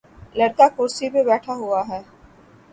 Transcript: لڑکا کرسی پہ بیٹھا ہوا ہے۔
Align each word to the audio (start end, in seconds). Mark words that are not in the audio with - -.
لڑکا 0.37 0.67
کرسی 0.75 1.05
پہ 1.13 1.21
بیٹھا 1.27 1.53
ہوا 1.53 1.81
ہے۔ 1.89 2.01